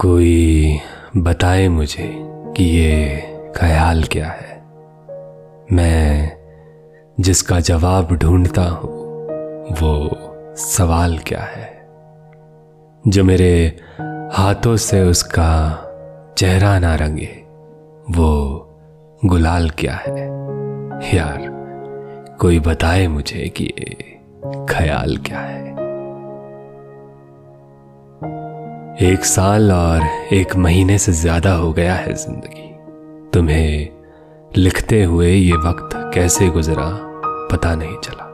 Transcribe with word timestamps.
कोई 0.00 0.78
बताए 1.16 1.68
मुझे 1.68 2.10
कि 2.56 2.64
ये 2.64 3.22
ख्याल 3.56 4.02
क्या 4.02 4.26
है। 4.26 4.62
मैं 5.72 6.32
जिसका 7.20 7.60
जवाब 7.60 8.12
ढूंढता 8.12 8.62
हूँ, 8.62 8.90
वो 9.70 10.10
सवाल 10.56 11.18
क्या 11.18 11.40
है? 11.40 11.88
जो 13.08 13.24
मेरे 13.24 13.76
हाथों 14.32 14.76
से 14.76 15.02
उसका 15.02 15.82
चेहरा 16.38 16.78
ना 16.78 16.94
रंगे, 16.94 17.42
वो 18.10 18.70
गुलाल 19.24 19.70
क्या 19.70 19.94
है? 19.94 20.26
यार, 21.16 21.38
कोई 22.40 22.60
बताए 22.60 23.06
मुझे 23.06 23.48
कि 23.48 23.64
ये 23.64 24.18
ख्याल 24.68 25.16
क्या 25.16 25.40
है? 25.40 25.77
एक 29.02 29.24
साल 29.24 29.72
और 29.72 30.02
एक 30.32 30.54
महीने 30.56 30.96
से 30.98 31.12
ज़्यादा 31.12 31.52
हो 31.54 31.72
गया 31.72 31.94
है 31.94 32.12
ज़िंदगी। 32.12 32.64
तुम्हें 33.30 33.88
लिखते 34.56 35.02
हुए 35.04 35.30
ये 35.30 35.56
वक्त 35.56 35.90
कैसे 36.14 36.48
गुजरा, 36.48 36.88
पता 37.52 37.74
नहीं 37.74 37.96
चला। 37.96 38.24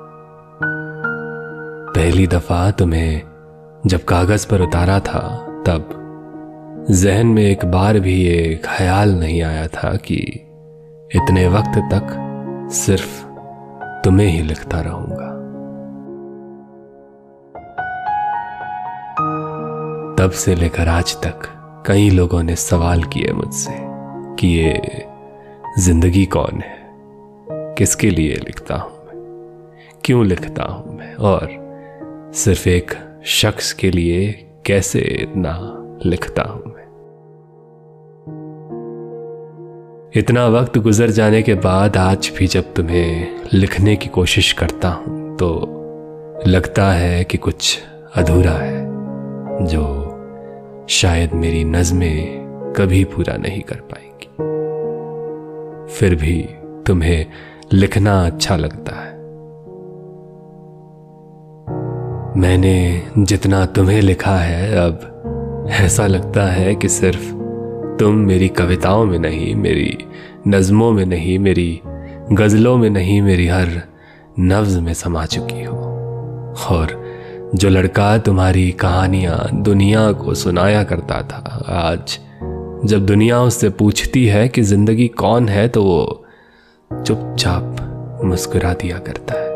पहली 1.92 2.26
दफ़ा 2.26 2.70
तुम्हें 2.70 3.22
जब 3.86 4.04
कागज़ 4.04 4.46
पर 4.48 4.60
उतारा 4.60 4.98
था, 5.00 5.20
तब 5.66 6.86
जहन 6.90 7.26
में 7.26 7.42
एक 7.42 7.64
बार 7.64 8.00
भी 8.00 8.14
ये 8.14 8.60
ख्याल 8.64 9.14
नहीं 9.14 9.42
आया 9.42 9.66
था 9.66 9.94
कि 9.96 10.16
इतने 11.16 11.46
वक्त 11.48 11.78
तक 11.92 12.16
सिर्फ़ 12.74 13.22
तुम्हें 14.04 14.28
ही 14.28 14.42
लिखता 14.42 14.80
रहूँगा 14.80 15.13
तब 20.24 20.30
से 20.30 20.54
लेकर 20.54 20.88
आज 20.88 21.16
तक 21.16 21.42
कई 21.86 22.10
लोगों 22.10 22.42
ने 22.42 22.56
सवाल 22.56 23.02
किए 23.02 23.32
मुझसे 23.32 23.72
कि 24.36 24.48
ये 24.48 25.04
ज़िंदगी 25.78 26.26
कौन 26.26 26.60
है? 26.60 26.78
किसके 27.50 28.10
लिए 28.10 28.34
लिखता 28.34 28.74
हूँ 28.74 28.92
मैं? 28.92 29.16
क्यों 30.04 30.26
लिखता 30.26 30.64
हूँ 30.64 30.98
मैं? 30.98 31.14
और 31.14 31.48
सिर्फ़ 32.34 32.68
एक 32.68 32.92
शख्स 33.24 33.72
के 33.72 33.90
लिए 33.90 34.32
कैसे 34.66 34.98
इतना 34.98 35.58
लिखता 36.06 36.42
हूँ 36.42 36.62
मैं? 36.66 36.86
इतना 40.16 40.46
वक्त 40.46 40.78
गुजर 40.78 41.10
जाने 41.10 41.42
के 41.42 41.54
बाद 41.54 41.96
आज 41.96 42.32
भी 42.38 42.46
जब 42.46 42.74
तुम्हें 42.74 43.40
लिखने 43.52 43.96
की 43.96 44.08
कोशिश 44.08 44.52
करता 44.52 44.88
हूँ 44.88 45.36
तो 45.36 45.60
लगता 46.46 46.92
है 46.92 47.24
कि 47.24 47.38
कुछ 47.38 47.78
अधूरा 48.14 48.52
है 48.52 48.94
जो 49.66 50.03
शायद 50.88 51.32
मेरी 51.32 51.64
नज़में 51.64 52.44
कभी 52.76 53.04
पूरा 53.04 53.36
नहीं 53.36 53.60
कर 53.60 53.76
पाएँगी। 53.76 54.26
फिर 55.94 56.14
भी 56.14 56.48
तुम्हें 56.86 57.26
लिखना 57.72 58.26
अच्छा 58.26 58.56
लगता 58.56 58.96
है। 58.96 59.14
मैंने 62.36 63.02
जितना 63.18 63.66
तुम्हें 63.66 64.00
लिखा 64.00 64.36
है, 64.36 64.76
अब 64.76 65.10
ऐसा 65.70 66.06
लगता 66.06 66.42
है 66.42 66.74
कि 66.74 66.88
सिर्फ़ 66.88 67.32
तुम 67.96 68.14
मेरी 68.14 68.48
कविताओं 68.48 69.04
में 69.04 69.18
नहीं, 69.18 69.54
मेरी 69.54 69.98
नज़मों 70.48 70.92
में 70.92 71.06
नहीं, 71.06 71.38
मेरी 71.38 71.80
गज़लों 72.32 72.76
में 72.76 72.90
नहीं, 72.90 73.22
मेरी 73.22 73.46
हर 73.46 73.68
नफ्ज 74.40 74.78
में 74.78 74.94
समा 74.94 75.26
चुकी 75.26 75.62
हो। 75.62 75.76
और 76.70 77.03
जो 77.54 77.68
लड़का 77.68 78.16
तुम्हारी 78.18 78.70
कहानियाँ 78.72 79.48
दुनिया 79.62 80.10
को 80.12 80.34
सुनाया 80.34 80.82
करता 80.84 81.20
था। 81.22 81.64
आज 81.70 82.18
जब 82.84 83.06
दुनिया 83.06 83.40
उससे 83.40 83.68
पूछती 83.70 84.26
है 84.26 84.48
कि 84.48 84.62
ज़िंदगी 84.62 85.08
कौन 85.08 85.48
है 85.48 85.68
तो 85.68 85.82
वो 85.84 86.24
चुपचाप 86.90 88.20
मुस्कुरा 88.24 88.72
दिया 88.72 88.98
करता 88.98 89.34
है। 89.34 89.52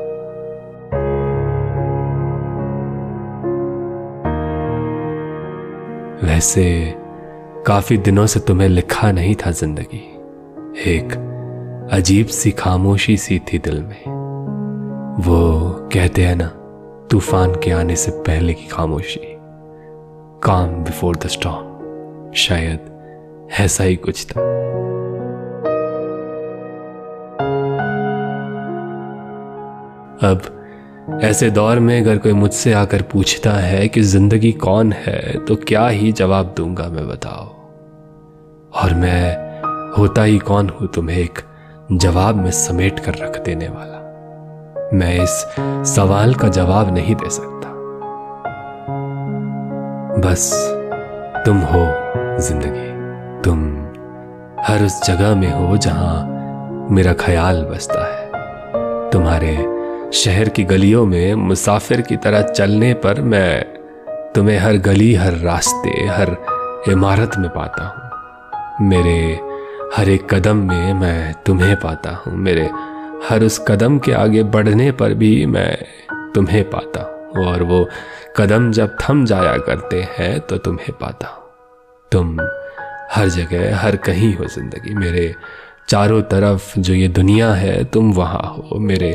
वैसे 6.24 6.94
काफ़ी 7.66 7.96
दिनों 7.98 8.26
से 8.26 8.40
तुम्हें 8.40 8.68
लिखा 8.68 9.12
नहीं 9.12 9.34
था 9.34 9.50
ज़िंदगी। 9.50 10.04
एक 10.86 11.12
अजीब 11.92 12.26
सी 12.26 12.50
खामोशी 12.50 13.16
सी 13.16 13.38
थी 13.38 13.58
दिल 13.58 13.82
में। 13.82 14.02
वो 15.24 15.40
कहते 15.92 16.24
हैं 16.24 16.36
ना 16.36 16.50
तूफ़ान 17.10 17.54
के 17.54 17.70
आने 17.70 17.94
से 17.96 18.10
पहले 18.26 18.54
की 18.54 18.66
खामोशी। 18.66 19.20
काम 20.42 20.74
बिफोर 20.84 21.16
द 21.16 21.26
स्टॉम 21.26 22.32
शायद 22.36 23.50
ऐसा 23.60 23.84
ही 23.84 23.96
कुछ 23.96 24.24
था। 24.26 24.40
अब 30.22 31.20
ऐसे 31.24 31.50
दौर 31.50 31.78
में 31.78 32.00
अगर 32.00 32.18
कोई 32.18 32.32
मुझसे 32.32 32.72
आकर 32.72 33.02
पूछता 33.02 33.52
है 33.52 33.88
कि 33.88 34.00
ज़िंदगी 34.02 34.52
कौन 34.52 34.92
है 34.92 35.44
तो 35.44 35.56
क्या 35.56 35.86
ही 35.88 36.12
जवाब 36.12 36.54
दूँगा 36.56 36.88
मैं, 36.88 37.08
बताओ। 37.08 37.46
और 38.74 38.94
मैं 38.94 39.92
होता 39.98 40.22
ही 40.22 40.38
कौन 40.38 40.68
हूँ, 40.70 40.88
तुम्हें 40.88 41.18
एक 41.18 41.38
जवाब 41.92 42.36
में 42.36 42.50
समेट 42.50 43.00
कर 43.00 43.14
रख 43.14 43.44
देने 43.44 43.68
वाला। 43.68 43.97
मैं 44.94 45.22
इस 45.22 45.30
सवाल 45.94 46.34
का 46.34 46.48
जवाब 46.48 46.94
नहीं 46.94 47.14
दे 47.14 47.30
सकता। 47.30 47.68
बस 50.20 50.52
तुम 51.46 51.58
हो 51.58 51.84
ज़िंदगी। 52.38 53.42
तुम 53.42 53.58
हर 54.64 54.84
उस 54.84 55.00
जगह 55.06 55.34
में 55.34 55.50
हो 55.52 55.76
जहाँ 55.76 56.88
मेरा 56.90 57.12
ख्याल 57.12 57.62
बसता 57.64 58.06
है। 58.06 59.10
तुम्हारे 59.10 59.56
शहर 60.12 60.48
की 60.48 60.64
गलियों 60.64 61.06
में 61.06 61.34
मुसाफिर 61.34 62.00
की 62.00 62.16
तरह 62.16 62.42
चलने 62.42 62.94
पर 62.94 63.20
मैं 63.20 63.62
तुम्हें 64.34 64.58
हर 64.58 64.76
गली, 64.76 65.14
हर 65.14 65.32
रास्ते, 65.32 66.06
हर 66.06 66.36
इमारत 66.88 67.30
में 67.38 67.50
पाता 67.50 67.84
हूँ। 67.84 68.88
मेरे 68.88 69.40
हर 69.96 70.08
एक 70.08 70.34
कदम 70.34 70.56
में 70.56 70.92
मैं 70.92 71.34
तुम्हें 71.46 71.76
पाता 71.76 72.10
हूँ। 72.10 72.36
मेरे 72.36 72.70
हर 73.24 73.44
उस 73.44 73.64
कदम 73.68 73.98
के 73.98 74.12
आगे 74.12 74.42
बढ़ने 74.42 74.90
पर 74.92 75.14
भी 75.14 75.46
मैं 75.46 75.78
तुम्हें 76.34 76.70
पाता 76.70 77.00
और 77.40 77.62
वो 77.62 77.88
कदम 78.36 78.70
जब 78.72 78.96
थम 79.02 79.24
जाया 79.24 79.56
करते 79.58 80.02
हैं 80.18 80.40
तो 80.40 80.56
तुम्हें 80.56 80.92
पाता 80.92 81.28
तुम 82.12 82.38
हर 83.12 83.28
जगह, 83.28 83.76
हर 83.76 83.96
कहीं 83.96 84.34
हो 84.34 84.44
ज़िंदगी। 84.44 84.94
मेरे 84.94 85.34
चारों 85.88 86.22
तरफ़ 86.22 86.78
जो 86.78 86.94
ये 86.94 87.08
दुनिया 87.08 87.52
है, 87.52 87.84
तुम 87.84 88.12
वहाँ 88.12 88.54
हो। 88.56 88.78
मेरे 88.78 89.12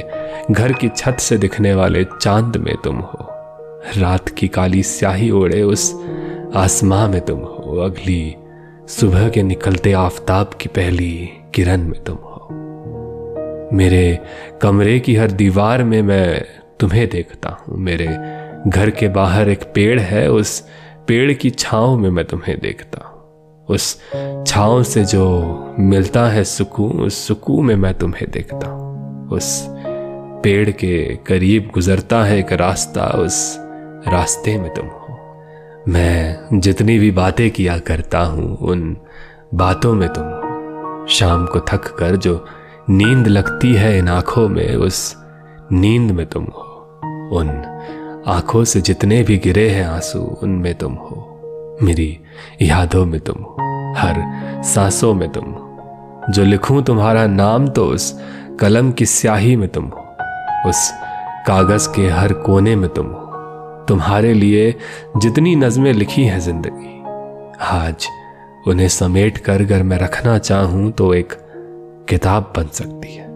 घर 0.51 0.73
की 0.73 0.89
छत 0.89 1.17
से 1.19 1.37
दिखने 1.37 1.73
वाले 1.73 2.03
चाँद 2.21 2.57
में 2.57 2.75
तुम 2.83 2.95
हो। 2.95 3.27
रात 3.97 4.29
की 4.29 4.47
काली 4.47 4.83
स्याही 4.83 5.31
ओढ़े 5.31 5.61
उस 5.63 5.93
आसमां 6.55 7.09
में 7.09 7.21
तुम 7.21 7.39
हो। 7.39 7.79
अगली 7.85 8.35
सुबह 8.87 9.29
के 9.29 9.43
निकलते 9.43 9.93
आफताब 9.93 10.51
की 10.61 10.69
पहली 10.69 11.29
किरण 11.55 11.83
में 11.83 12.03
तुम 12.03 12.15
हो। 12.15 12.32
मेरे 13.73 14.19
कमरे 14.61 14.99
की 14.99 15.15
हर 15.15 15.31
दीवार 15.31 15.83
में 15.83 16.01
मैं 16.01 16.41
तुम्हें 16.79 17.09
देखता 17.09 17.49
हूँ। 17.49 17.77
मेरे 17.77 18.05
घर 18.69 18.89
के 18.89 19.07
बाहर 19.07 19.49
एक 19.49 19.63
पेड़ 19.63 19.99
है, 19.99 20.31
उस 20.31 20.67
पेड़ 21.07 21.33
की 21.33 21.49
छाँव 21.49 21.97
में 21.97 22.09
मैं 22.09 22.25
तुम्हें 22.25 22.59
देखता 22.59 23.07
हूँ। 23.07 23.65
उस 23.69 24.01
छाँव 24.47 24.83
से 24.83 25.05
जो 25.05 25.75
मिलता 25.79 26.27
है 26.27 26.43
सुकून, 26.43 26.91
उस 26.91 27.27
सुकून 27.27 27.65
में 27.65 27.75
मैं 27.75 27.93
तुम्हें 27.93 28.31
देखता 28.31 28.67
हूँ। 28.67 29.29
उस 29.29 29.67
पेड़ 30.43 30.71
के 30.71 31.15
करीब 31.15 31.71
गुजरता 31.73 32.23
है 32.23 32.39
एक 32.39 32.53
रास्ता, 32.53 33.05
उस 33.05 33.55
रास्ते 34.07 34.57
में 34.57 34.73
तुम 34.73 34.85
हो। 34.85 35.19
मैं 35.87 36.39
जितनी 36.53 36.99
भी 36.99 37.11
बातें 37.11 37.51
किया 37.51 37.77
करता 37.77 38.19
हूँ, 38.19 38.57
उन 38.57 38.97
बातों 39.53 39.93
में 39.93 40.09
तुम 40.09 40.43
शाम 41.07 41.45
को 41.45 41.59
थक 41.59 41.95
कर 41.99 42.15
जो 42.15 42.45
नींद 42.89 43.27
लगती 43.27 43.73
है 43.73 43.97
इन 43.97 44.07
आँखों 44.09 44.47
में, 44.49 44.75
उस 44.75 45.15
नींद 45.71 46.11
में 46.11 46.25
तुम 46.25 46.43
हो। 46.45 47.29
उन 47.33 47.49
आँखों 48.27 48.63
से 48.63 48.81
जितने 48.81 49.21
भी 49.23 49.37
गिरे 49.37 49.67
हैं 49.69 49.85
आँसू 49.85 50.19
उनमें 50.43 50.73
तुम 50.75 50.93
हो। 50.93 51.77
मेरी 51.83 52.17
यादों 52.61 53.05
में 53.05 53.19
तुम 53.19 53.41
हो, 53.41 53.55
हर 53.97 54.21
सांसों 54.63 55.13
में 55.13 55.31
तुम 55.31 55.45
हो। 55.45 56.25
जो 56.29 56.43
लिखूं 56.43 56.81
तुम्हारा 56.83 57.25
नाम 57.27 57.67
तो 57.67 57.85
उस 57.85 58.11
कलम 58.59 58.91
की 58.91 59.05
स्याही 59.05 59.55
में 59.55 59.67
तुम 59.69 59.85
हो। 59.85 60.69
उस 60.69 60.89
कागज़ 61.47 61.87
के 61.89 62.07
हर 62.09 62.33
कोने 62.33 62.75
में 62.75 62.89
तुम 62.89 63.05
हो। 63.05 63.85
तुम्हारे 63.87 64.33
लिए 64.33 64.73
जितनी 65.17 65.55
नज़में 65.55 65.91
लिखी 65.93 66.23
हैं 66.23 66.39
ज़िंदगी, 66.39 67.01
आज 67.61 68.07
उन्हें 68.67 68.87
समेट 68.89 69.37
कर 69.37 69.61
अगर 69.61 69.83
मैं 69.83 69.97
रखना 69.97 70.37
चाहूँ 70.39 70.91
तो 70.91 71.13
एक 71.13 71.33
किताब 72.09 72.53
बन 72.57 72.67
सकती 72.67 73.15
है। 73.15 73.27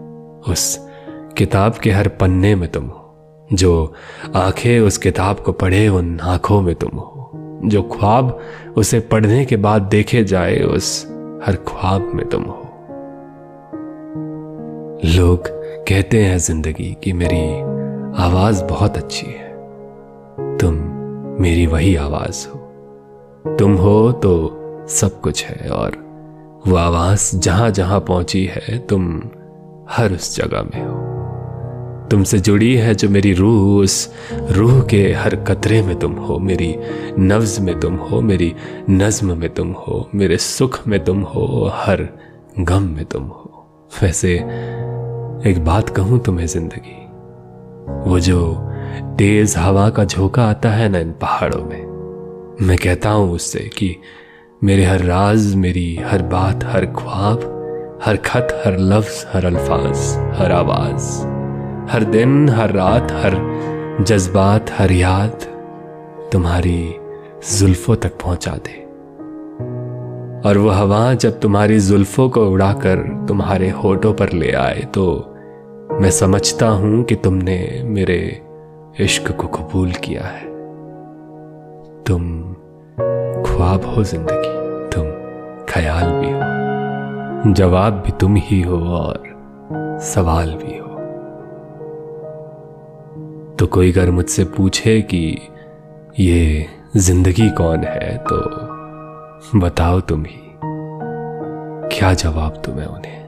उस 0.48 0.88
किताब 1.36 1.72
के 1.72 1.90
हर 1.90 2.08
पन्ने 2.08 2.54
में 2.54 2.72
तुम 2.72 2.84
हो। 2.84 3.04
जो 3.52 3.94
आँखें 4.36 4.80
उस 4.80 4.98
किताब 4.98 5.40
को 5.40 5.52
पढ़े, 5.52 5.88
उन 5.88 6.20
आँखों 6.20 6.60
में 6.60 6.74
तुम 6.74 6.90
हो। 6.98 7.30
जो 7.64 7.82
ख्वाब 7.82 8.38
उसे 8.76 9.00
पढ़ने 9.00 9.44
के 9.44 9.56
बाद 9.56 9.82
देखे 9.82 10.24
जाए, 10.24 10.60
उस 10.60 11.06
हर 11.46 11.56
ख्वाब 11.68 12.10
में 12.14 12.28
तुम 12.28 12.42
हो। 12.42 12.64
लोग 15.04 15.42
कहते 15.88 16.24
हैं 16.24 16.38
ज़िंदगी 16.38 16.96
कि 17.04 17.12
मेरी 17.12 17.60
आवाज़ 18.22 18.64
बहुत 18.64 18.96
अच्छी 18.96 19.26
है। 19.26 19.48
तुम 20.58 20.74
मेरी 21.42 21.66
वही 21.66 21.96
आवाज़ 21.96 22.48
हो। 22.48 22.58
तुम 23.58 23.74
हो 23.74 24.12
तो 24.12 24.58
सब 24.88 25.20
कुछ 25.20 25.44
है 25.44 25.70
और 25.70 26.07
वो 26.68 26.76
आवाज़ 26.76 27.36
जहाँ 27.36 27.70
जहाँ 27.70 28.00
पहुँची 28.00 28.44
है, 28.46 28.78
तुम 28.78 29.04
हर 29.90 30.12
उस 30.12 30.34
जगह 30.36 30.62
में 30.64 30.82
हो। 30.82 31.06
तुमसे 32.10 32.38
जुड़ी 32.38 32.74
है 32.74 32.94
जो 32.94 33.08
मेरी 33.08 33.32
रूह, 33.32 33.82
उस 33.82 34.12
रूह 34.50 34.80
के 34.82 35.02
हर 35.12 35.36
कतरे 35.44 35.80
में 35.82 35.98
तुम 35.98 36.12
हो, 36.14 36.38
मेरी 36.38 36.74
नफ्ज 37.18 37.58
में 37.60 37.78
तुम 37.80 37.94
हो, 37.94 38.20
मेरी 38.20 38.54
नज्म 38.90 39.36
में 39.38 39.48
तुम 39.54 39.72
हो, 39.78 40.08
मेरे 40.14 40.36
सुख 40.38 40.86
में 40.88 41.02
तुम 41.04 41.22
हो, 41.22 41.70
हर 41.74 42.08
गम 42.60 42.88
में 42.88 43.04
तुम 43.04 43.24
हो। 43.24 43.90
वैसे 44.02 44.34
एक 45.50 45.64
बात 45.64 45.88
कहूँ 45.88 46.18
तुम्हें 46.20 46.46
ज़िंदगी, 46.46 46.96
वो 48.10 48.20
जो 48.20 48.54
तेज 49.18 49.56
हवा 49.56 49.88
का 49.90 50.04
झोंका 50.04 50.44
आता 50.44 50.70
है 50.70 50.88
ना 50.88 50.98
इन 50.98 51.12
पहाड़ों 51.12 51.64
में, 51.64 51.86
मैं 52.60 52.78
कहता 52.78 53.10
हूँ 53.10 53.34
उससे 53.34 53.70
कि 53.76 53.94
मेरे 54.64 54.84
हर 54.84 55.00
राज, 55.00 55.54
मेरी 55.54 55.96
हर 55.96 56.22
बात, 56.22 56.64
हर 56.64 56.86
ख्वाब, 56.86 57.40
हर 58.04 58.16
खत, 58.16 58.48
हर 58.66 58.78
लफ्ज, 58.78 59.26
हर 59.32 59.44
अल्फाज, 59.44 60.16
हर 60.38 60.52
आवाज़। 60.52 61.06
हर 61.90 62.04
दिन, 62.04 62.48
हर 62.48 62.72
रात, 62.72 63.12
हर 63.12 63.36
जज्बात, 64.00 64.70
हर 64.70 64.92
याद 64.92 65.46
तुम्हारी 66.32 66.94
जुल्फों 67.58 67.96
तक 67.96 68.18
पहुँचा 68.22 68.52
दे। 68.52 68.84
और 70.48 70.58
वो 70.58 70.70
हवा 70.70 71.14
जब 71.14 71.40
तुम्हारी 71.40 71.78
जुल्फों 71.80 72.28
को 72.28 72.50
उड़ाकर 72.50 73.26
तुम्हारे 73.28 73.70
होठों 73.70 74.14
पर 74.14 74.32
ले 74.32 74.52
आए 74.52 74.82
तो 74.94 75.34
मैं 76.00 76.10
समझता 76.10 76.68
हूँ 76.68 77.04
कि 77.04 77.14
तुमने 77.14 77.82
मेरे 77.84 78.20
इश्क 79.00 79.30
को 79.32 79.48
कबूल 79.48 79.92
किया 79.92 80.24
है। 80.24 80.46
तुम 82.04 82.47
ख्वाब 83.58 83.84
हो 83.84 84.02
ज़िंदगी। 84.04 84.50
तुम 84.90 85.06
ख्याल 85.68 86.10
भी 86.12 86.30
हो। 86.32 87.52
जवाब 87.52 87.92
भी 87.92 88.12
तुम 88.12 88.36
ही 88.36 88.60
हो 88.62 88.78
और 88.88 89.98
सवाल 90.02 90.52
भी 90.54 90.76
हो। 90.78 90.88
तो 93.58 93.66
कोई 93.66 93.92
अगर 93.92 94.10
मुझसे 94.10 94.44
पूछे 94.44 95.00
कि 95.02 95.48
ये 96.20 96.66
ज़िंदगी 96.96 97.50
कौन 97.50 97.84
है 97.84 98.16
तो 98.30 98.40
बताओ 99.58 100.00
तुम 100.00 100.24
ही। 100.24 100.40
क्या 101.96 102.14
जवाब 102.14 102.62
तुम्हें 102.64 102.86
उन्हें? 102.86 103.27